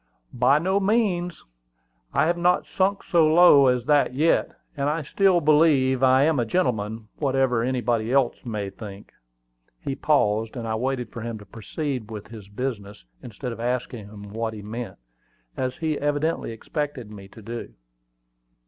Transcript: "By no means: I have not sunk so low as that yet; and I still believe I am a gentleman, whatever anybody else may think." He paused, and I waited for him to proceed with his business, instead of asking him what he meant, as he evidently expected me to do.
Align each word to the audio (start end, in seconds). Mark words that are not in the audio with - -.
"By 0.33 0.57
no 0.57 0.79
means: 0.79 1.45
I 2.11 2.25
have 2.25 2.35
not 2.35 2.65
sunk 2.65 3.03
so 3.03 3.23
low 3.31 3.67
as 3.67 3.85
that 3.85 4.15
yet; 4.15 4.49
and 4.75 4.89
I 4.89 5.03
still 5.03 5.39
believe 5.41 6.01
I 6.01 6.23
am 6.23 6.39
a 6.39 6.43
gentleman, 6.47 7.07
whatever 7.19 7.61
anybody 7.61 8.11
else 8.11 8.43
may 8.43 8.71
think." 8.71 9.13
He 9.79 9.93
paused, 9.93 10.55
and 10.57 10.67
I 10.67 10.73
waited 10.73 11.11
for 11.11 11.21
him 11.21 11.37
to 11.37 11.45
proceed 11.45 12.09
with 12.09 12.29
his 12.29 12.47
business, 12.47 13.05
instead 13.21 13.51
of 13.51 13.59
asking 13.59 14.07
him 14.07 14.33
what 14.33 14.55
he 14.55 14.63
meant, 14.63 14.97
as 15.55 15.75
he 15.77 15.99
evidently 15.99 16.51
expected 16.51 17.11
me 17.11 17.27
to 17.27 17.41
do. 17.43 17.75